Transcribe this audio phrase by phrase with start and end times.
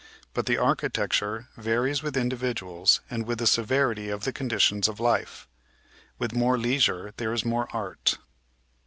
[0.33, 5.47] But the architecture varies with individuals and with the severity of the conditions of life.
[6.17, 8.17] With more leisure, there is more art.